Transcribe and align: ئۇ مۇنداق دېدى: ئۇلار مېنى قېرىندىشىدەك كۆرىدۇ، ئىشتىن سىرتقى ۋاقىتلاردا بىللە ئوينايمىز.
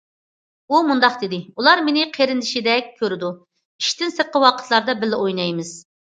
ئۇ 0.69 0.77
مۇنداق 0.85 1.17
دېدى: 1.23 1.37
ئۇلار 1.59 1.83
مېنى 1.89 2.05
قېرىندىشىدەك 2.15 2.87
كۆرىدۇ، 3.01 3.29
ئىشتىن 3.83 4.15
سىرتقى 4.15 4.41
ۋاقىتلاردا 4.45 4.97
بىللە 5.05 5.21
ئوينايمىز. 5.27 5.75